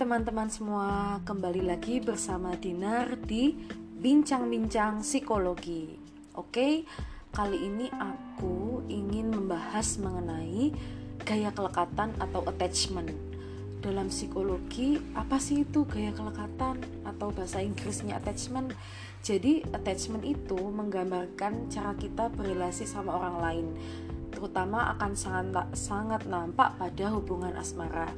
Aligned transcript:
teman-teman 0.00 0.48
semua, 0.48 1.20
kembali 1.28 1.60
lagi 1.60 2.00
bersama 2.00 2.56
Dinar 2.56 3.20
di 3.20 3.52
Bincang-Bincang 4.00 5.04
Psikologi. 5.04 5.92
Oke, 6.32 6.88
kali 7.36 7.68
ini 7.68 7.84
aku 7.92 8.80
ingin 8.88 9.28
membahas 9.28 10.00
mengenai 10.00 10.72
gaya 11.20 11.52
kelekatan 11.52 12.16
atau 12.16 12.40
attachment. 12.48 13.12
Dalam 13.84 14.08
psikologi, 14.08 14.96
apa 15.12 15.36
sih 15.36 15.68
itu 15.68 15.84
gaya 15.84 16.16
kelekatan 16.16 16.80
atau 17.04 17.28
bahasa 17.28 17.60
Inggrisnya 17.60 18.16
attachment? 18.24 18.72
Jadi, 19.20 19.68
attachment 19.68 20.24
itu 20.24 20.56
menggambarkan 20.56 21.68
cara 21.68 21.92
kita 21.92 22.32
berrelasi 22.32 22.88
sama 22.88 23.20
orang 23.20 23.36
lain 23.36 23.68
terutama 24.30 24.94
akan 24.96 25.12
sangat 25.18 25.68
sangat 25.74 26.22
nampak 26.30 26.78
pada 26.78 27.10
hubungan 27.10 27.50
asmara 27.58 28.08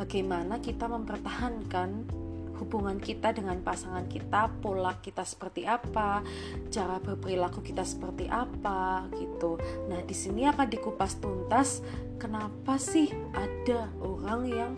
bagaimana 0.00 0.64
kita 0.64 0.88
mempertahankan 0.88 2.08
hubungan 2.56 3.00
kita 3.00 3.32
dengan 3.36 3.60
pasangan 3.60 4.04
kita, 4.08 4.48
pola 4.60 4.96
kita 5.00 5.24
seperti 5.24 5.64
apa, 5.64 6.24
cara 6.72 7.00
berperilaku 7.00 7.60
kita 7.60 7.84
seperti 7.84 8.28
apa 8.28 9.08
gitu. 9.16 9.60
Nah, 9.88 10.00
di 10.04 10.12
sini 10.16 10.44
akan 10.48 10.68
dikupas 10.68 11.20
tuntas 11.20 11.84
kenapa 12.20 12.76
sih 12.76 13.12
ada 13.32 13.88
orang 14.00 14.40
yang 14.48 14.72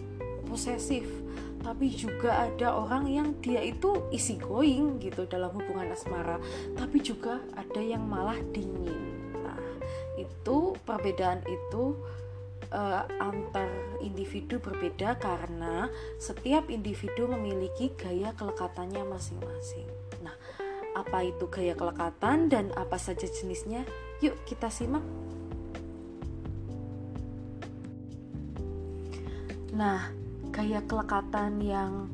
posesif, 0.47 1.07
tapi 1.63 1.91
juga 1.91 2.47
ada 2.47 2.79
orang 2.79 3.11
yang 3.11 3.29
dia 3.43 3.63
itu 3.63 3.99
easy 4.15 4.39
going 4.39 5.03
gitu 5.03 5.27
dalam 5.27 5.51
hubungan 5.51 5.91
asmara, 5.91 6.39
tapi 6.79 7.03
juga 7.03 7.43
ada 7.59 7.83
yang 7.83 8.07
malah 8.07 8.39
dingin. 8.55 9.27
Nah, 9.43 9.59
itu 10.15 10.79
perbedaan 10.87 11.43
itu 11.51 11.99
uh, 12.73 13.05
antar 13.21 13.69
individu 14.01 14.59
berbeda 14.59 15.21
karena 15.21 15.87
setiap 16.17 16.73
individu 16.73 17.29
memiliki 17.29 17.93
gaya 17.95 18.33
kelekatannya 18.35 19.05
masing-masing. 19.07 19.87
Nah, 20.25 20.35
apa 20.97 21.25
itu 21.25 21.47
gaya 21.49 21.77
kelekatan 21.77 22.49
dan 22.49 22.73
apa 22.75 22.97
saja 22.97 23.29
jenisnya? 23.29 23.85
Yuk 24.25 24.37
kita 24.49 24.73
simak. 24.73 25.05
Nah, 29.73 30.13
gaya 30.53 30.85
kelekatan 30.85 31.65
yang 31.65 32.13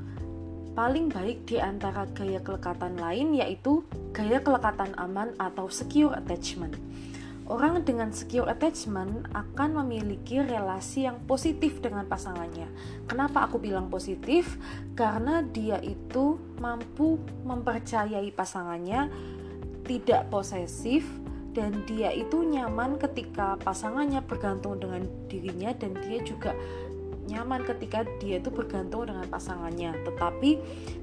paling 0.79 1.11
baik 1.11 1.43
di 1.43 1.59
antara 1.59 2.07
gaya 2.15 2.39
kelekatan 2.39 2.95
lain 3.03 3.35
yaitu 3.35 3.83
gaya 4.15 4.39
kelekatan 4.39 4.95
aman 4.95 5.35
atau 5.43 5.67
secure 5.67 6.15
attachment. 6.15 6.79
Orang 7.49 7.81
dengan 7.81 8.13
secure 8.13 8.45
attachment 8.45 9.25
akan 9.33 9.81
memiliki 9.81 10.37
relasi 10.37 11.09
yang 11.09 11.17
positif 11.25 11.81
dengan 11.81 12.05
pasangannya. 12.05 12.69
Kenapa 13.09 13.49
aku 13.49 13.57
bilang 13.57 13.89
positif? 13.89 14.61
Karena 14.93 15.41
dia 15.41 15.81
itu 15.81 16.37
mampu 16.61 17.17
mempercayai 17.49 18.29
pasangannya, 18.37 19.09
tidak 19.89 20.29
posesif, 20.29 21.09
dan 21.57 21.89
dia 21.89 22.13
itu 22.13 22.45
nyaman 22.45 23.01
ketika 23.01 23.57
pasangannya 23.65 24.21
bergantung 24.29 24.77
dengan 24.77 25.09
dirinya, 25.33 25.73
dan 25.73 25.97
dia 26.05 26.21
juga 26.21 26.53
nyaman 27.29 27.63
ketika 27.69 28.09
dia 28.17 28.41
itu 28.41 28.49
bergantung 28.49 29.05
dengan 29.05 29.29
pasangannya. 29.29 29.93
Tetapi 30.03 30.51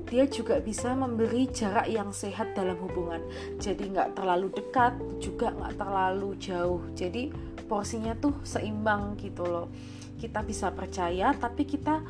dia 0.09 0.25
juga 0.25 0.57
bisa 0.59 0.97
memberi 0.97 1.45
jarak 1.53 1.85
yang 1.85 2.09
sehat 2.09 2.57
dalam 2.57 2.75
hubungan. 2.81 3.21
Jadi 3.61 3.93
nggak 3.93 4.17
terlalu 4.17 4.49
dekat 4.49 4.97
juga 5.21 5.53
nggak 5.53 5.77
terlalu 5.77 6.33
jauh. 6.41 6.81
Jadi 6.97 7.29
porsinya 7.69 8.17
tuh 8.17 8.33
seimbang 8.41 9.13
gitu 9.21 9.45
loh. 9.45 9.69
Kita 10.17 10.41
bisa 10.41 10.73
percaya 10.73 11.29
tapi 11.37 11.69
kita 11.69 12.01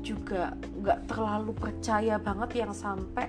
juga 0.00 0.56
nggak 0.56 1.10
terlalu 1.10 1.52
percaya 1.52 2.16
banget 2.16 2.64
yang 2.64 2.72
sampai 2.72 3.28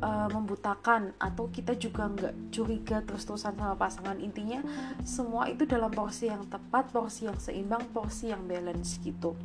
uh, 0.00 0.28
membutakan 0.32 1.12
atau 1.16 1.48
kita 1.48 1.76
juga 1.76 2.08
nggak 2.10 2.34
curiga 2.52 3.00
terus-terusan 3.06 3.56
sama 3.56 3.76
pasangan. 3.76 4.16
Intinya 4.20 4.60
semua 5.06 5.48
itu 5.48 5.64
dalam 5.64 5.88
porsi 5.92 6.28
yang 6.28 6.44
tepat 6.48 6.92
porsi 6.92 7.28
yang 7.30 7.38
seimbang 7.40 7.84
porsi 7.94 8.32
yang 8.32 8.44
balance 8.44 9.00
gitu 9.00 9.36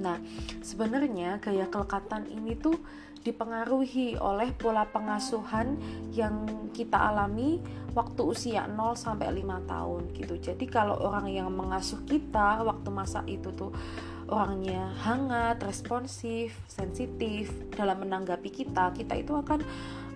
nah 0.00 0.16
sebenarnya 0.64 1.38
gaya 1.38 1.68
kelekatan 1.68 2.26
ini 2.32 2.56
tuh 2.56 2.80
dipengaruhi 3.20 4.16
oleh 4.16 4.48
pola 4.56 4.88
pengasuhan 4.88 5.76
yang 6.16 6.48
kita 6.72 6.96
alami 6.96 7.60
waktu 7.92 8.22
usia 8.24 8.64
0 8.64 8.96
sampai 8.96 9.28
5 9.28 9.68
tahun 9.68 10.02
gitu. 10.16 10.34
Jadi 10.40 10.64
kalau 10.70 10.96
orang 10.96 11.28
yang 11.28 11.52
mengasuh 11.52 12.00
kita 12.08 12.64
waktu 12.64 12.88
masa 12.88 13.20
itu 13.28 13.52
tuh 13.52 13.74
orangnya 14.30 14.94
hangat, 15.02 15.58
responsif, 15.66 16.54
sensitif 16.70 17.50
dalam 17.74 18.06
menanggapi 18.06 18.48
kita, 18.48 18.94
kita 18.94 19.18
itu 19.18 19.34
akan 19.34 19.60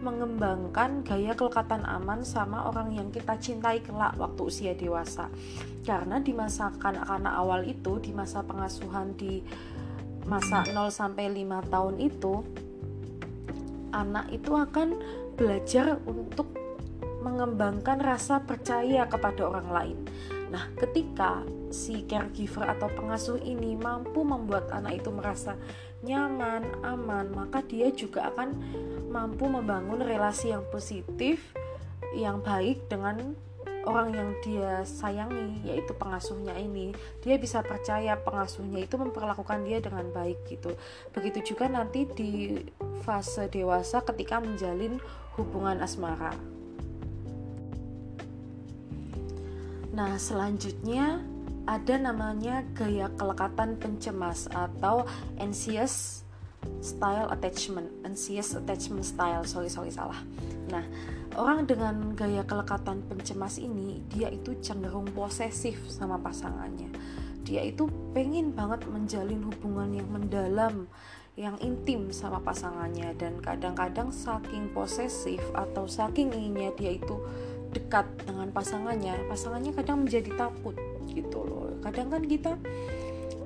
mengembangkan 0.00 1.02
gaya 1.02 1.34
kelekatan 1.34 1.82
aman 1.82 2.22
sama 2.22 2.70
orang 2.70 2.94
yang 2.94 3.08
kita 3.10 3.34
cintai 3.40 3.82
kelak 3.82 4.14
waktu 4.14 4.40
usia 4.46 4.72
dewasa. 4.78 5.26
Karena 5.82 6.22
di 6.22 6.30
masa 6.30 6.70
kanak-kanak 6.78 7.34
awal 7.34 7.66
itu, 7.66 7.98
di 7.98 8.14
masa 8.14 8.46
pengasuhan 8.46 9.18
di 9.18 9.42
masa 10.24 10.64
0 10.68 10.88
sampai 10.88 11.28
5 11.30 11.72
tahun 11.72 11.96
itu, 12.00 12.44
anak 13.94 14.32
itu 14.34 14.52
akan 14.52 14.98
belajar 15.38 16.00
untuk 16.04 16.50
mengembangkan 17.24 17.98
rasa 18.04 18.44
percaya 18.44 19.08
kepada 19.08 19.48
orang 19.48 19.68
lain. 19.72 19.98
Nah, 20.52 20.70
ketika 20.76 21.42
si 21.72 22.04
caregiver 22.06 22.68
atau 22.68 22.86
pengasuh 22.92 23.40
ini 23.40 23.74
mampu 23.74 24.22
membuat 24.22 24.70
anak 24.70 25.02
itu 25.02 25.10
merasa 25.10 25.56
nyaman, 26.04 26.62
aman, 26.84 27.32
maka 27.32 27.64
dia 27.64 27.88
juga 27.90 28.28
akan 28.28 28.54
mampu 29.08 29.48
membangun 29.48 30.04
relasi 30.04 30.52
yang 30.52 30.62
positif, 30.68 31.56
yang 32.12 32.44
baik 32.44 32.86
dengan 32.86 33.34
orang 33.84 34.12
yang 34.12 34.30
dia 34.42 34.82
sayangi 34.82 35.60
yaitu 35.64 35.92
pengasuhnya 35.96 36.56
ini 36.56 36.92
dia 37.20 37.36
bisa 37.36 37.60
percaya 37.60 38.16
pengasuhnya 38.18 38.84
itu 38.84 38.96
memperlakukan 38.96 39.64
dia 39.64 39.78
dengan 39.80 40.08
baik 40.10 40.40
gitu 40.48 40.74
begitu 41.12 41.54
juga 41.54 41.68
nanti 41.70 42.08
di 42.10 42.60
fase 43.04 43.48
dewasa 43.48 44.02
ketika 44.02 44.40
menjalin 44.40 44.98
hubungan 45.36 45.80
asmara 45.80 46.32
Nah, 49.94 50.18
selanjutnya 50.18 51.22
ada 51.70 51.94
namanya 51.96 52.66
gaya 52.74 53.06
kelekatan 53.14 53.78
pencemas 53.78 54.50
atau 54.50 55.06
anxious 55.38 56.26
style 56.82 57.30
attachment, 57.30 57.86
anxious 58.02 58.58
attachment 58.58 59.06
style. 59.06 59.46
Sorry, 59.46 59.70
sorry 59.70 59.94
salah. 59.94 60.18
Nah, 60.70 60.84
orang 61.36 61.68
dengan 61.68 62.14
gaya 62.16 62.46
kelekatan 62.46 63.04
pencemas 63.08 63.60
ini 63.60 64.00
dia 64.08 64.30
itu 64.30 64.56
cenderung 64.60 65.08
posesif 65.12 65.80
sama 65.90 66.20
pasangannya. 66.20 66.88
Dia 67.44 67.60
itu 67.60 67.90
pengen 68.16 68.56
banget 68.56 68.88
menjalin 68.88 69.44
hubungan 69.44 69.92
yang 69.92 70.08
mendalam, 70.08 70.88
yang 71.34 71.58
intim 71.58 72.14
sama 72.14 72.38
pasangannya 72.38 73.10
dan 73.18 73.42
kadang-kadang 73.42 74.14
saking 74.14 74.70
posesif 74.70 75.42
atau 75.50 75.90
saking 75.90 76.30
inginnya 76.30 76.70
dia 76.78 76.94
itu 76.94 77.18
dekat 77.74 78.06
dengan 78.22 78.54
pasangannya 78.54 79.18
pasangannya 79.26 79.74
kadang 79.74 80.06
menjadi 80.06 80.30
takut 80.38 80.78
gitu 81.10 81.42
loh 81.42 81.74
kadang 81.82 82.06
kan 82.06 82.22
kita 82.22 82.54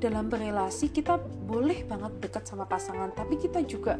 dalam 0.04 0.28
berelasi 0.28 0.92
kita 0.92 1.16
boleh 1.48 1.88
banget 1.88 2.12
dekat 2.20 2.44
sama 2.44 2.68
pasangan 2.68 3.08
tapi 3.16 3.40
kita 3.40 3.64
juga 3.64 3.96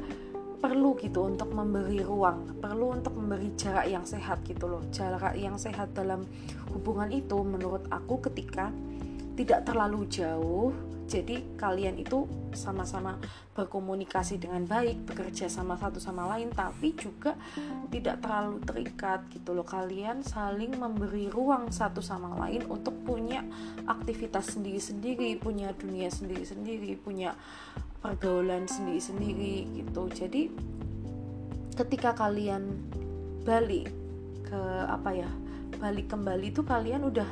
perlu 0.59 0.99
gitu 0.99 1.31
untuk 1.31 1.55
memberi 1.55 2.03
ruang 2.03 2.59
perlu 2.59 2.99
untuk 2.99 3.15
memberi 3.15 3.55
jarak 3.55 3.87
yang 3.87 4.03
sehat 4.03 4.43
gitu 4.43 4.67
loh. 4.67 4.83
Jarak 4.91 5.39
yang 5.39 5.55
sehat 5.55 5.95
dalam 5.95 6.27
hubungan 6.75 7.09
itu 7.15 7.39
menurut 7.47 7.87
aku 7.89 8.19
ketika 8.27 8.75
tidak 9.39 9.63
terlalu 9.63 10.03
jauh 10.11 10.75
jadi 11.09 11.41
kalian 11.57 11.97
itu 11.97 12.29
sama-sama 12.53 13.17
berkomunikasi 13.57 14.37
dengan 14.37 14.69
baik 14.69 15.09
bekerja 15.09 15.49
sama 15.49 15.81
satu 15.81 15.97
sama 15.97 16.29
lain 16.29 16.53
tapi 16.53 16.93
juga 16.93 17.33
tidak 17.89 18.21
terlalu 18.21 18.61
terikat 18.61 19.25
gitu 19.33 19.57
loh. 19.57 19.65
Kalian 19.65 20.21
saling 20.21 20.77
memberi 20.77 21.33
ruang 21.33 21.73
satu 21.73 22.05
sama 22.05 22.37
lain 22.45 22.69
untuk 22.69 22.93
punya 23.09 23.41
aktivitas 23.89 24.53
sendiri-sendiri 24.53 25.41
punya 25.41 25.73
dunia 25.73 26.13
sendiri-sendiri 26.13 27.01
punya 27.01 27.33
pergaulan 28.05 28.69
sendiri-sendiri 28.69 29.81
gitu. 29.81 30.13
Jadi 30.13 30.53
ketika 31.73 32.13
kalian 32.13 32.85
balik 33.49 33.89
ke 34.45 34.61
apa 34.85 35.17
ya 35.17 35.31
balik 35.81 36.13
kembali 36.13 36.53
itu 36.53 36.61
kalian 36.61 37.09
udah 37.09 37.29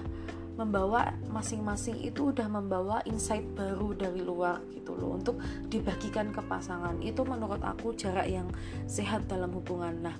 membawa 0.56 1.12
masing-masing 1.28 2.00
itu 2.00 2.32
udah 2.32 2.48
membawa 2.48 3.04
insight 3.04 3.44
baru 3.52 3.92
dari 3.92 4.24
luar 4.24 4.64
gitu 4.72 4.96
loh. 4.96 5.20
Untuk 5.20 5.36
dibagikan 5.68 6.32
ke 6.32 6.40
pasangan. 6.44 6.96
Itu 7.04 7.22
menurut 7.28 7.60
aku 7.60 7.92
jarak 7.92 8.26
yang 8.26 8.48
sehat 8.88 9.28
dalam 9.28 9.52
hubungan. 9.52 10.10
Nah 10.10 10.16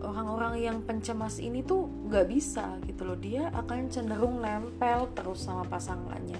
orang-orang 0.00 0.62
yang 0.62 0.78
pencemas 0.86 1.42
ini 1.42 1.66
tuh 1.66 1.90
nggak 2.08 2.26
bisa 2.30 2.78
gitu 2.86 3.02
loh. 3.02 3.18
Dia 3.18 3.50
akan 3.50 3.90
cenderung 3.90 4.38
nempel 4.40 5.10
terus 5.12 5.44
sama 5.44 5.66
pasangannya 5.66 6.38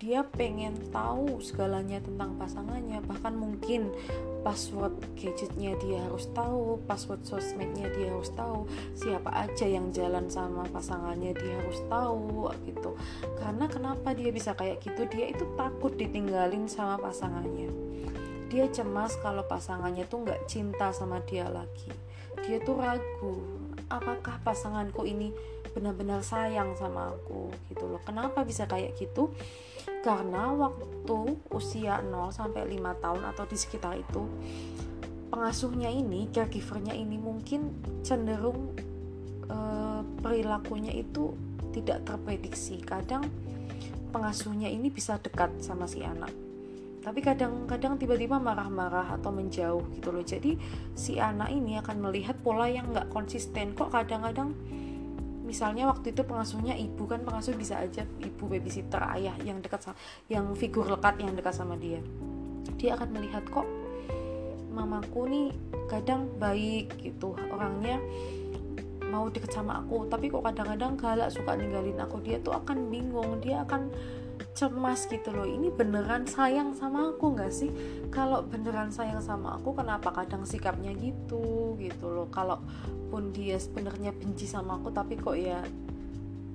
dia 0.00 0.24
pengen 0.24 0.72
tahu 0.88 1.44
segalanya 1.44 2.00
tentang 2.00 2.32
pasangannya. 2.40 3.04
Bahkan 3.04 3.36
mungkin 3.36 3.92
password 4.40 4.96
gadgetnya 5.12 5.76
dia 5.76 6.00
harus 6.08 6.24
tahu 6.32 6.80
password 6.88 7.20
sosmednya 7.28 7.92
dia 7.92 8.08
harus 8.08 8.32
tahu 8.32 8.64
siapa 8.96 9.28
aja 9.28 9.68
yang 9.68 9.92
jalan 9.92 10.24
sama 10.32 10.64
pasangannya 10.72 11.36
dia 11.36 11.52
harus 11.60 11.84
tahu 11.92 12.48
gitu. 12.64 12.96
Karena 13.36 13.68
kenapa 13.68 14.16
dia 14.16 14.32
bisa 14.32 14.56
kayak 14.56 14.80
gitu? 14.80 15.04
Dia 15.12 15.36
itu 15.36 15.44
takut 15.60 15.92
ditinggalin 15.92 16.64
sama 16.64 16.96
pasangannya. 16.96 17.68
Dia 18.48 18.72
cemas 18.72 19.20
kalau 19.20 19.44
pasangannya 19.44 20.08
tuh 20.08 20.24
nggak 20.24 20.48
cinta 20.48 20.96
sama 20.96 21.20
dia 21.28 21.44
lagi. 21.44 21.92
Dia 22.48 22.56
tuh 22.64 22.80
ragu 22.80 23.36
apakah 23.92 24.40
pasanganku 24.40 25.04
ini 25.04 25.28
benar-benar 25.72 26.20
sayang 26.24 26.74
sama 26.78 27.14
aku 27.14 27.50
gitu 27.70 27.86
loh. 27.86 28.00
Kenapa 28.02 28.42
bisa 28.42 28.66
kayak 28.66 28.96
gitu? 28.98 29.30
Karena 30.04 30.52
waktu 30.52 31.36
usia 31.52 32.00
0 32.00 32.32
sampai 32.32 32.66
5 32.66 33.02
tahun 33.02 33.22
atau 33.34 33.44
di 33.46 33.56
sekitar 33.56 33.98
itu 33.98 34.22
pengasuhnya 35.30 35.88
ini 35.88 36.26
caregivernya 36.34 36.92
ini 36.96 37.16
mungkin 37.16 37.70
cenderung 38.02 38.74
e, 39.46 39.58
perilakunya 40.20 40.90
itu 40.90 41.32
tidak 41.70 42.02
terprediksi. 42.06 42.82
Kadang 42.82 43.28
pengasuhnya 44.10 44.66
ini 44.66 44.90
bisa 44.90 45.22
dekat 45.22 45.62
sama 45.62 45.86
si 45.86 46.02
anak 46.02 46.50
tapi 47.00 47.24
kadang-kadang 47.24 47.96
tiba-tiba 47.96 48.36
marah-marah 48.36 49.16
atau 49.16 49.32
menjauh 49.32 49.80
gitu 49.96 50.12
loh. 50.12 50.20
Jadi 50.20 50.60
si 50.92 51.16
anak 51.16 51.48
ini 51.48 51.80
akan 51.80 51.96
melihat 51.96 52.36
pola 52.44 52.68
yang 52.68 52.92
nggak 52.92 53.08
konsisten. 53.08 53.72
Kok 53.72 53.88
kadang-kadang 53.88 54.52
misalnya 55.50 55.90
waktu 55.90 56.14
itu 56.14 56.22
pengasuhnya 56.22 56.78
ibu 56.78 57.10
kan 57.10 57.26
pengasuh 57.26 57.58
bisa 57.58 57.82
aja 57.82 58.06
ibu 58.22 58.46
babysitter 58.46 59.02
ayah 59.18 59.34
yang 59.42 59.58
dekat 59.58 59.82
sama 59.82 59.98
yang 60.30 60.46
figur 60.54 60.86
lekat 60.86 61.18
yang 61.18 61.34
dekat 61.34 61.50
sama 61.50 61.74
dia. 61.74 61.98
Dia 62.78 62.94
akan 62.94 63.10
melihat 63.10 63.42
kok 63.50 63.66
mamaku 64.70 65.26
nih 65.26 65.48
kadang 65.90 66.30
baik 66.38 66.94
gitu 67.02 67.34
orangnya 67.50 67.98
mau 69.10 69.26
deket 69.26 69.50
sama 69.50 69.82
aku 69.82 70.06
tapi 70.06 70.30
kok 70.30 70.46
kadang-kadang 70.46 70.94
galak 70.94 71.34
suka 71.34 71.58
ninggalin 71.58 71.98
aku. 71.98 72.22
Dia 72.22 72.38
tuh 72.38 72.54
akan 72.54 72.86
bingung 72.86 73.42
dia 73.42 73.66
akan 73.66 73.90
cemas 74.60 75.08
gitu 75.08 75.32
loh. 75.32 75.48
Ini 75.48 75.72
beneran 75.72 76.28
sayang 76.28 76.76
sama 76.76 77.16
aku 77.16 77.32
nggak 77.32 77.48
sih? 77.48 77.72
Kalau 78.12 78.44
beneran 78.44 78.92
sayang 78.92 79.24
sama 79.24 79.56
aku 79.56 79.72
kenapa 79.72 80.12
kadang 80.12 80.44
sikapnya 80.44 80.92
gitu 81.00 81.80
gitu 81.80 82.12
loh. 82.12 82.28
Kalau 82.28 82.60
pun 83.08 83.32
dia 83.32 83.56
sebenarnya 83.56 84.12
benci 84.12 84.44
sama 84.44 84.76
aku 84.76 84.92
tapi 84.92 85.16
kok 85.16 85.32
ya 85.40 85.64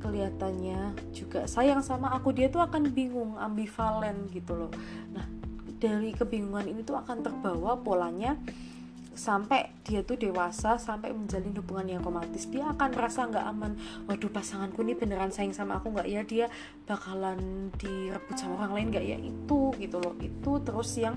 kelihatannya 0.06 0.94
juga 1.18 1.50
sayang 1.50 1.82
sama 1.82 2.14
aku 2.14 2.30
dia 2.30 2.46
tuh 2.46 2.62
akan 2.62 2.94
bingung 2.94 3.42
ambivalen 3.42 4.30
gitu 4.30 4.54
loh. 4.54 4.72
Nah 5.10 5.26
dari 5.82 6.14
kebingungan 6.14 6.70
ini 6.70 6.86
tuh 6.86 7.02
akan 7.02 7.26
terbawa 7.26 7.74
polanya 7.82 8.38
sampai 9.16 9.72
dia 9.88 10.04
tuh 10.04 10.20
dewasa 10.20 10.76
sampai 10.76 11.16
menjalin 11.16 11.56
hubungan 11.56 11.98
yang 11.98 12.02
romantis 12.04 12.46
dia 12.52 12.68
akan 12.70 12.92
merasa 12.92 13.24
nggak 13.26 13.46
aman. 13.48 13.74
Waduh 14.06 14.30
pasanganku 14.30 14.84
ini 14.84 14.94
beneran 14.94 15.32
sayang 15.32 15.56
sama 15.56 15.80
aku 15.80 15.96
nggak 15.96 16.08
ya? 16.08 16.22
Dia 16.28 16.46
bakalan 16.84 17.72
direbut 17.80 18.36
sama 18.36 18.60
orang 18.62 18.72
lain 18.76 18.88
nggak 18.92 19.06
ya? 19.08 19.18
Itu 19.18 19.72
gitu 19.80 19.98
loh. 20.04 20.14
Itu 20.20 20.60
terus 20.62 20.92
yang 21.00 21.16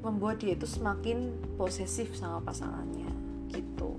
membuat 0.00 0.40
dia 0.40 0.54
itu 0.54 0.64
semakin 0.64 1.34
posesif 1.58 2.14
sama 2.14 2.38
pasangannya 2.40 3.10
gitu. 3.50 3.98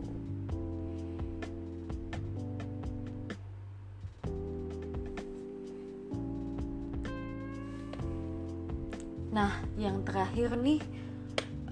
Nah, 9.36 9.52
yang 9.76 10.00
terakhir 10.08 10.56
nih 10.56 10.80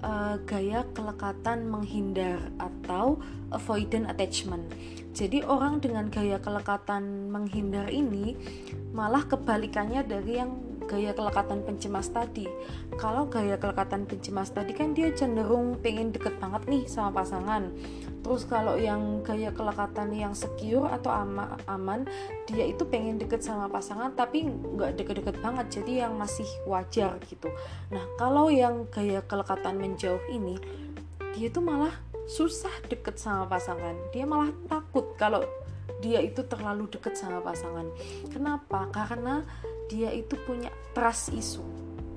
uh, 0.04 0.36
gaya 0.44 0.84
kelekatan 0.92 1.64
menghindar 1.72 2.52
atau 2.60 3.16
avoidant 3.48 4.06
attachment. 4.12 4.68
Jadi 5.16 5.40
orang 5.46 5.80
dengan 5.80 6.12
gaya 6.12 6.36
kelekatan 6.42 7.32
menghindar 7.32 7.88
ini 7.88 8.36
malah 8.92 9.24
kebalikannya 9.24 10.04
dari 10.04 10.38
yang 10.42 10.74
gaya 10.84 11.16
kelekatan 11.16 11.64
pencemas 11.64 12.12
tadi. 12.12 12.44
Kalau 13.00 13.26
gaya 13.32 13.56
kelekatan 13.56 14.04
pencemas 14.04 14.52
tadi 14.52 14.76
kan 14.76 14.92
dia 14.92 15.10
cenderung 15.16 15.80
pengen 15.80 16.12
deket 16.12 16.36
banget 16.36 16.68
nih 16.68 16.84
sama 16.84 17.24
pasangan. 17.24 17.72
Terus 18.24 18.48
kalau 18.48 18.80
yang 18.80 19.20
gaya 19.20 19.52
kelekatan 19.52 20.08
yang 20.16 20.32
secure 20.32 20.88
atau 20.88 21.12
ama, 21.12 21.60
aman, 21.68 22.08
dia 22.48 22.64
itu 22.64 22.88
pengen 22.88 23.20
deket 23.20 23.44
sama 23.44 23.68
pasangan 23.68 24.16
tapi 24.16 24.48
nggak 24.48 24.96
deket-deket 24.96 25.44
banget, 25.44 25.66
jadi 25.80 26.08
yang 26.08 26.16
masih 26.16 26.48
wajar 26.64 27.20
gitu. 27.28 27.52
Nah 27.92 28.00
kalau 28.16 28.48
yang 28.48 28.88
gaya 28.88 29.20
kelekatan 29.20 29.76
menjauh 29.76 30.24
ini, 30.32 30.56
dia 31.36 31.52
itu 31.52 31.60
malah 31.60 31.92
susah 32.24 32.72
deket 32.88 33.20
sama 33.20 33.44
pasangan. 33.44 33.92
Dia 34.16 34.24
malah 34.24 34.48
takut 34.72 35.12
kalau 35.20 35.44
dia 36.00 36.24
itu 36.24 36.40
terlalu 36.48 36.88
deket 36.88 37.20
sama 37.20 37.44
pasangan. 37.44 37.92
Kenapa? 38.32 38.88
Karena 38.88 39.44
dia 39.92 40.08
itu 40.16 40.32
punya 40.48 40.72
trust 40.96 41.28
isu. 41.36 41.73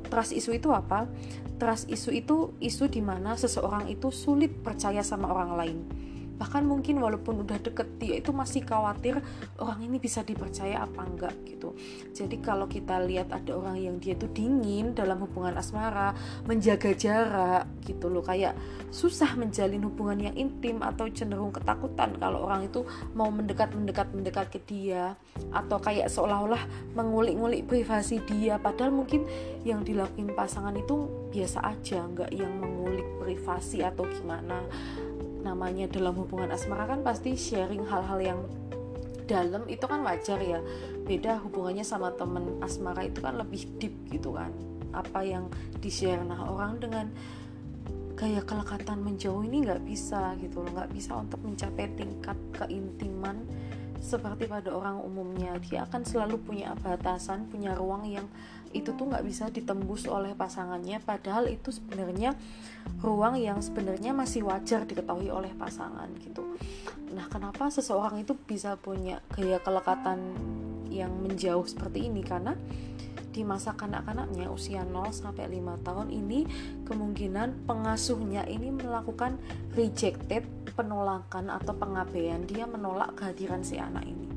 Trust 0.07 0.33
isu 0.33 0.56
itu 0.56 0.71
apa? 0.71 1.06
Trust 1.57 1.92
isu 1.92 2.09
itu 2.15 2.38
isu 2.63 2.88
di 2.89 3.01
mana 3.04 3.36
seseorang 3.36 3.92
itu 3.92 4.09
sulit 4.09 4.51
percaya 4.63 5.01
sama 5.04 5.30
orang 5.30 5.51
lain 5.57 5.80
bahkan 6.38 6.63
mungkin 6.63 7.01
walaupun 7.01 7.42
udah 7.42 7.57
deket 7.57 7.98
dia 7.98 8.22
itu 8.22 8.30
masih 8.30 8.62
khawatir 8.62 9.18
orang 9.57 9.81
ini 9.81 9.98
bisa 9.98 10.22
dipercaya 10.22 10.86
apa 10.86 11.01
enggak 11.04 11.34
gitu. 11.50 11.74
Jadi 12.13 12.38
kalau 12.39 12.69
kita 12.69 13.01
lihat 13.01 13.34
ada 13.34 13.57
orang 13.57 13.81
yang 13.81 13.95
dia 13.98 14.13
itu 14.13 14.30
dingin 14.30 14.94
dalam 14.94 15.18
hubungan 15.25 15.57
asmara 15.57 16.13
menjaga 16.45 16.94
jarak 16.94 17.66
gitu 17.84 18.07
loh. 18.07 18.22
Kayak 18.22 18.54
susah 18.94 19.34
menjalin 19.34 19.81
hubungan 19.84 20.30
yang 20.30 20.36
intim 20.38 20.80
atau 20.86 21.10
cenderung 21.10 21.50
ketakutan 21.50 22.13
kalau 22.22 22.45
orang 22.45 22.69
itu 22.69 22.86
mau 23.18 23.34
mendekat 23.34 23.74
mendekat 23.74 24.07
mendekat 24.13 24.48
ke 24.54 24.60
dia. 24.63 25.18
Atau 25.50 25.81
kayak 25.81 26.13
seolah-olah 26.13 26.94
mengulik-ngulik 26.94 27.66
privasi 27.66 28.22
dia. 28.30 28.62
Padahal 28.62 28.94
mungkin 28.94 29.25
yang 29.66 29.81
dilakuin 29.81 30.38
pasangan 30.38 30.78
itu 30.78 31.10
biasa 31.34 31.66
aja 31.66 32.06
nggak 32.07 32.31
yang 32.31 32.54
mengulik 32.62 33.06
privasi 33.19 33.84
atau 33.84 34.07
gimana 34.07 34.63
namanya 35.48 35.88
dalam 35.88 36.12
hubungan 36.20 36.52
asmara 36.52 36.84
kan 36.84 37.00
pasti 37.00 37.40
sharing 37.40 37.88
hal-hal 37.88 38.20
yang 38.20 38.40
dalam 39.28 39.64
itu 39.72 39.84
kan 39.88 40.04
wajar 40.04 40.40
ya. 40.44 40.60
Beda 41.08 41.40
hubungannya 41.40 41.88
sama 41.88 42.12
temen 42.16 42.60
asmara 42.60 43.08
itu 43.08 43.24
kan 43.24 43.39
lebih 43.39 43.63
deep 43.80 43.96
gitu 44.12 44.36
kan. 44.36 44.51
Apa 44.92 45.24
yang 45.24 45.48
di 45.80 45.88
share 45.88 46.24
nah 46.24 46.48
orang 46.48 46.80
dengan 46.80 47.08
gaya 48.18 48.42
kelekatan 48.42 49.04
menjauh 49.04 49.46
ini 49.46 49.63
nggak 49.63 49.84
bisa 49.88 50.36
gitu 50.44 50.63
loh. 50.63 50.72
Nggak 50.75 50.92
bisa 50.92 51.16
untuk 51.16 51.39
mencapai 51.44 51.88
tingkat 51.96 52.36
keintiman 52.56 53.48
seperti 54.04 54.48
pada 54.48 54.72
orang 54.72 55.04
umumnya. 55.04 55.60
Dia 55.63 55.86
akan 55.86 56.01
selalu 56.08 56.39
punya 56.42 56.75
batasan 56.80 57.48
punya 57.51 57.75
ruang 57.75 58.08
yang 58.08 58.25
itu 58.77 58.93
tuh 58.93 59.10
nggak 59.10 59.25
bisa 59.25 59.50
ditembus 59.50 60.05
oleh 60.05 60.38
pasangannya 60.38 61.01
padahal 61.01 61.50
itu 61.50 61.74
sebenarnya 61.74 62.38
ruang 63.01 63.36
yang 63.41 63.60
sebenarnya 63.60 64.13
masih 64.13 64.46
wajar 64.46 64.86
diketahui 64.86 65.34
oleh 65.34 65.51
pasangan 65.57 66.07
gitu. 66.22 66.46
Nah 67.12 67.25
kenapa 67.27 67.67
seseorang 67.74 68.22
itu 68.22 68.38
bisa 68.38 68.77
punya 68.77 69.19
gaya 69.34 69.57
kelekatan 69.60 70.38
yang 70.88 71.12
menjauh 71.19 71.65
seperti 71.65 72.07
ini? 72.07 72.22
Karena 72.24 72.55
di 73.38 73.46
masa 73.46 73.77
kanak-kanaknya 73.77 74.50
usia 74.50 74.81
0 74.81 75.13
sampai 75.13 75.46
5 75.46 75.86
tahun 75.86 76.10
ini 76.10 76.50
kemungkinan 76.89 77.69
pengasuhnya 77.69 78.50
ini 78.50 78.74
melakukan 78.74 79.38
rejected 79.77 80.41
penolakan 80.74 81.53
atau 81.53 81.77
pengabaian 81.77 82.41
dia 82.50 82.65
menolak 82.65 83.13
kehadiran 83.13 83.62
si 83.62 83.77
anak 83.77 84.10
ini 84.10 84.37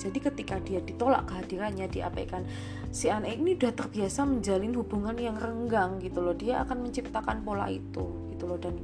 jadi 0.00 0.18
ketika 0.32 0.56
dia 0.64 0.80
ditolak 0.80 1.28
kehadirannya 1.28 1.84
diabaikan 1.92 2.48
si 2.88 3.12
anak 3.12 3.36
ini 3.36 3.52
udah 3.60 3.76
terbiasa 3.76 4.24
menjalin 4.24 4.72
hubungan 4.72 5.12
yang 5.20 5.36
renggang 5.36 6.00
gitu 6.00 6.24
loh. 6.24 6.32
Dia 6.32 6.64
akan 6.64 6.88
menciptakan 6.88 7.44
pola 7.44 7.68
itu 7.68 8.32
gitu 8.32 8.48
loh. 8.48 8.56
Dan 8.56 8.80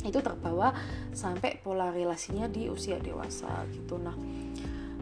itu 0.00 0.16
terbawa 0.24 0.72
sampai 1.12 1.60
pola 1.60 1.92
relasinya 1.92 2.48
di 2.48 2.72
usia 2.72 2.96
dewasa 2.96 3.68
gitu. 3.76 4.00
Nah 4.00 4.16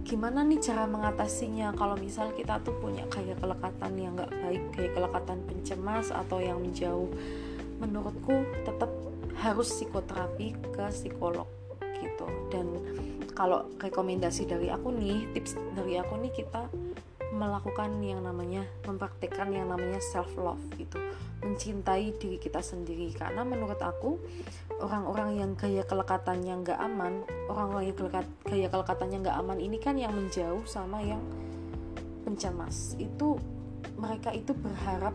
gimana 0.03 0.43
nih 0.43 0.59
cara 0.59 0.91
mengatasinya? 0.91 1.71
Kalau 1.79 1.95
misal 2.03 2.35
kita 2.35 2.59
tuh 2.67 2.75
punya 2.83 3.07
kayak 3.07 3.39
kelekatan 3.39 3.93
yang 3.95 4.19
nggak 4.19 4.35
baik 4.35 4.63
kayak 4.75 4.93
kelekatan 4.99 5.39
pencemas 5.47 6.11
atau 6.11 6.43
yang 6.43 6.59
menjauh 6.59 7.09
menurutku 7.79 8.43
tetap 8.67 8.91
harus 9.39 9.71
psikoterapi 9.71 10.55
ke 10.75 10.85
psikolog 10.91 11.47
gitu. 12.05 12.27
Dan 12.53 12.67
kalau 13.33 13.67
rekomendasi 13.81 14.47
dari 14.47 14.69
aku 14.69 14.93
nih 14.93 15.33
tips 15.33 15.57
dari 15.75 15.99
aku 15.99 16.21
nih 16.21 16.33
kita 16.37 16.69
melakukan 17.35 17.99
yang 17.99 18.23
namanya 18.23 18.63
mempraktekkan 18.87 19.51
yang 19.51 19.67
namanya 19.73 19.99
self 19.99 20.31
love 20.39 20.63
gitu. 20.79 21.03
Mencintai 21.43 22.15
diri 22.17 22.39
kita 22.39 22.63
sendiri. 22.63 23.11
Karena 23.11 23.43
menurut 23.43 23.81
aku 23.83 24.23
orang-orang 24.79 25.43
yang 25.43 25.51
gaya 25.59 25.83
kelekatannya 25.83 26.63
nggak 26.63 26.79
aman 26.79 27.27
orang-orang 27.51 27.91
yang 27.91 27.99
kelekat, 27.99 28.27
gaya 28.47 28.67
kelekatannya 28.71 29.19
nggak 29.27 29.37
aman 29.43 29.59
ini 29.59 29.77
kan 29.83 29.99
yang 29.99 30.15
menjauh 30.15 30.63
sama 30.65 31.03
yang 31.03 31.21
pencemas. 32.23 32.95
Itu 32.97 33.37
mereka 33.99 34.31
itu 34.31 34.55
berharap 34.55 35.13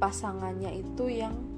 pasangannya 0.00 0.82
itu 0.82 1.04
yang 1.06 1.51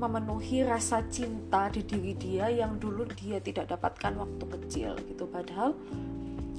memenuhi 0.00 0.64
rasa 0.64 1.04
cinta 1.12 1.68
di 1.68 1.84
diri 1.84 2.16
dia 2.16 2.48
yang 2.48 2.80
dulu 2.80 3.04
dia 3.12 3.36
tidak 3.44 3.68
dapatkan 3.68 4.16
waktu 4.16 4.44
kecil 4.56 4.90
gitu. 5.04 5.28
Padahal 5.28 5.76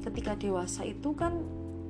ketika 0.05 0.37
dewasa 0.37 0.85
itu 0.85 1.17
kan 1.17 1.41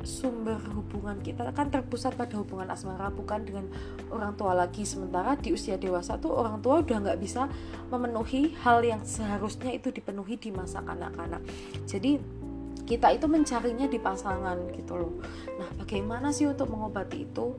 sumber 0.02 0.58
hubungan 0.74 1.22
kita 1.22 1.54
kan 1.54 1.70
terpusat 1.70 2.18
pada 2.18 2.34
hubungan 2.42 2.74
asmara 2.74 3.12
bukan 3.12 3.44
dengan 3.44 3.68
orang 4.10 4.34
tua 4.40 4.56
lagi. 4.56 4.88
Sementara 4.88 5.36
di 5.36 5.52
usia 5.52 5.76
dewasa 5.76 6.16
tuh 6.18 6.32
orang 6.32 6.64
tua 6.64 6.80
udah 6.80 6.98
nggak 7.04 7.20
bisa 7.20 7.52
memenuhi 7.92 8.56
hal 8.64 8.80
yang 8.82 9.04
seharusnya 9.04 9.76
itu 9.76 9.92
dipenuhi 9.92 10.40
di 10.40 10.56
masa 10.56 10.80
kanak-kanak. 10.82 11.44
Jadi 11.84 12.18
kita 12.88 13.14
itu 13.14 13.28
mencarinya 13.30 13.92
di 13.92 14.00
pasangan 14.00 14.58
gitu 14.74 14.96
loh. 14.96 15.14
Nah 15.60 15.70
bagaimana 15.80 16.32
sih 16.32 16.48
untuk 16.48 16.72
mengobati 16.72 17.28
itu 17.28 17.54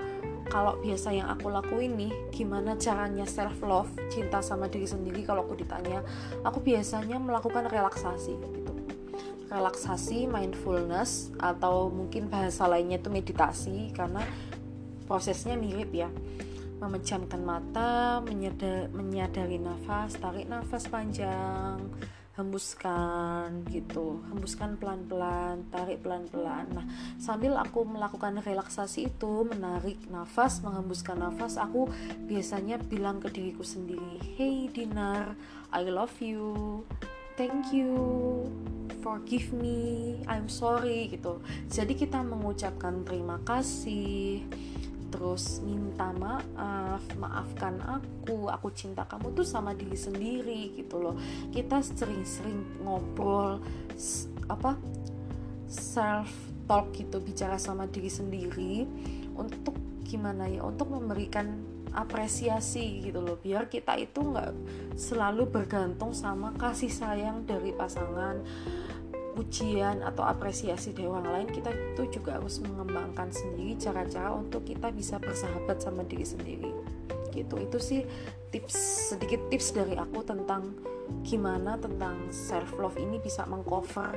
kalau 0.52 0.76
biasa 0.84 1.16
yang 1.16 1.32
aku 1.32 1.48
lakuin 1.48 1.96
nih 1.96 2.12
gimana 2.28 2.76
caranya 2.76 3.24
self 3.24 3.56
love 3.64 3.88
cinta 4.12 4.44
sama 4.44 4.68
diri 4.68 4.84
sendiri 4.84 5.24
kalau 5.24 5.48
aku 5.48 5.56
ditanya 5.56 6.04
aku 6.44 6.60
biasanya 6.60 7.16
melakukan 7.16 7.72
relaksasi 7.72 8.36
gitu. 8.36 8.72
Relaksasi 9.48 10.28
mindfulness 10.28 11.32
atau 11.40 11.88
mungkin 11.88 12.28
bahasa 12.28 12.68
lainnya 12.68 13.00
itu 13.00 13.08
meditasi 13.08 13.96
karena 13.96 14.20
prosesnya 15.08 15.56
mirip 15.56 15.88
ya. 15.96 16.12
Memejamkan 16.84 17.40
mata 17.40 18.20
menyadari, 18.20 18.92
menyadari 18.92 19.56
nafas 19.56 20.20
tarik 20.20 20.52
nafas 20.52 20.84
panjang 20.84 21.80
hembuskan 22.32 23.68
gitu. 23.68 24.24
Hembuskan 24.32 24.80
pelan-pelan 24.80 25.68
tarik 25.68 26.00
pelan-pelan. 26.00 26.64
Nah 26.72 26.86
sambil 27.20 27.56
aku 27.60 27.84
melakukan 27.84 28.40
relaksasi 28.40 29.12
itu 29.12 29.44
menarik 29.44 30.00
nafas 30.08 30.64
menghembuskan 30.64 31.20
nafas 31.20 31.60
aku 31.60 31.92
biasanya 32.24 32.80
bilang 32.80 33.20
ke 33.20 33.28
diriku 33.28 33.64
sendiri 33.64 34.16
hey 34.36 34.68
Dinar 34.72 35.36
I 35.72 35.88
love 35.88 36.12
you. 36.20 36.84
Thank 37.40 37.72
you. 37.72 38.44
Forgive 39.00 39.56
me. 39.56 40.20
I'm 40.28 40.52
sorry 40.52 41.08
gitu. 41.08 41.40
Jadi 41.72 41.96
kita 41.96 42.20
mengucapkan 42.20 43.08
terima 43.08 43.40
kasih 43.40 44.44
terus 45.12 45.60
minta 45.60 46.08
maaf 46.16 47.04
maafkan 47.20 47.76
aku 47.84 48.48
aku 48.48 48.72
cinta 48.72 49.04
kamu 49.04 49.36
tuh 49.36 49.44
sama 49.44 49.76
diri 49.76 49.94
sendiri 49.94 50.72
gitu 50.72 50.98
loh. 50.98 51.14
Kita 51.52 51.84
sering-sering 51.84 52.80
ngobrol 52.80 53.60
apa 54.48 54.80
self 55.68 56.32
talk 56.64 56.90
gitu 56.96 57.20
bicara 57.20 57.60
sama 57.60 57.84
diri 57.84 58.08
sendiri 58.08 58.88
untuk 59.36 59.76
gimana 60.08 60.48
ya 60.48 60.64
untuk 60.64 60.88
memberikan 60.88 61.60
apresiasi 61.92 63.04
gitu 63.04 63.20
loh. 63.20 63.36
Biar 63.36 63.68
kita 63.68 64.00
itu 64.00 64.24
nggak 64.24 64.52
selalu 64.96 65.48
bergantung 65.48 66.16
sama 66.16 66.56
kasih 66.56 66.88
sayang 66.88 67.44
dari 67.44 67.76
pasangan 67.76 68.40
pujian 69.32 70.04
atau 70.04 70.22
apresiasi 70.28 70.92
dari 70.92 71.08
orang 71.08 71.32
lain 71.32 71.48
kita 71.50 71.72
itu 71.72 72.20
juga 72.20 72.36
harus 72.36 72.60
mengembangkan 72.60 73.32
sendiri 73.32 73.80
cara-cara 73.80 74.36
untuk 74.36 74.62
kita 74.68 74.92
bisa 74.92 75.16
bersahabat 75.16 75.80
sama 75.80 76.04
diri 76.04 76.24
sendiri. 76.24 76.70
Gitu. 77.32 77.54
Itu 77.56 77.80
sih 77.80 78.04
tips 78.52 78.76
sedikit 79.12 79.40
tips 79.48 79.72
dari 79.72 79.96
aku 79.96 80.20
tentang 80.20 80.76
gimana 81.24 81.80
tentang 81.80 82.28
self 82.28 82.76
love 82.76 82.96
ini 83.00 83.20
bisa 83.20 83.48
mengcover 83.48 84.12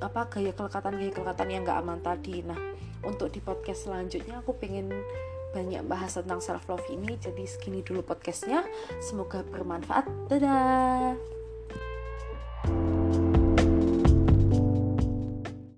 apa 0.00 0.32
gaya 0.32 0.56
kelekatan 0.56 0.96
gaya 0.96 1.12
kelekatan 1.12 1.48
yang 1.52 1.62
gak 1.68 1.80
aman 1.84 2.00
tadi. 2.00 2.40
Nah 2.40 2.56
untuk 3.04 3.28
di 3.28 3.40
podcast 3.44 3.88
selanjutnya 3.88 4.40
aku 4.40 4.56
pengen 4.56 4.92
banyak 5.52 5.82
bahas 5.84 6.16
tentang 6.16 6.40
self 6.40 6.64
love 6.72 6.84
ini. 6.88 7.20
Jadi 7.20 7.44
segini 7.44 7.84
dulu 7.84 8.00
podcastnya. 8.00 8.64
Semoga 9.04 9.44
bermanfaat. 9.44 10.08
Dadah 10.32 11.39